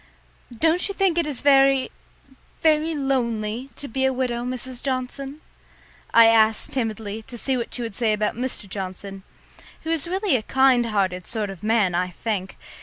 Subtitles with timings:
[0.51, 1.91] "Don't you think it is very
[2.59, 4.81] very lonely to be a widow, Mrs.
[4.81, 5.41] Johnson?"
[6.11, 8.67] I asked timidly to see what she would say about Mr.
[8.67, 9.21] Johnson,
[9.83, 12.57] who is really a kind hearted sort of man, I think.